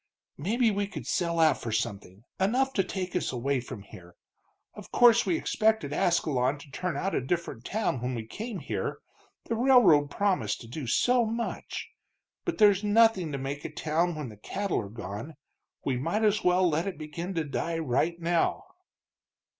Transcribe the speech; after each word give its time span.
"Maybe 0.39 0.71
we 0.71 0.87
could 0.87 1.05
sell 1.05 1.39
out 1.39 1.61
for 1.61 1.71
something, 1.71 2.23
enough 2.39 2.73
to 2.73 2.83
take 2.83 3.15
us 3.15 3.31
away 3.31 3.59
from 3.61 3.83
here. 3.83 4.15
Of 4.73 4.91
course 4.91 5.27
we 5.27 5.37
expected 5.37 5.93
Ascalon 5.93 6.57
to 6.57 6.71
turn 6.71 6.97
out 6.97 7.13
a 7.13 7.21
different 7.21 7.65
town 7.65 8.01
when 8.01 8.15
we 8.15 8.25
came 8.25 8.57
here, 8.61 8.97
the 9.45 9.53
railroad 9.55 10.09
promised 10.09 10.59
to 10.61 10.67
do 10.67 10.87
so 10.87 11.23
much. 11.23 11.87
But 12.45 12.57
there's 12.57 12.83
nothing 12.83 13.31
to 13.31 13.37
make 13.37 13.63
a 13.63 13.69
town 13.69 14.15
when 14.15 14.29
the 14.29 14.37
cattle 14.37 14.81
are 14.81 14.89
gone. 14.89 15.35
We 15.85 15.97
might 15.97 16.23
as 16.23 16.43
well 16.43 16.67
let 16.67 16.87
it 16.87 16.97
begin 16.97 17.35
to 17.35 17.43
die 17.43 17.77
right 17.77 18.19
now." 18.19 18.63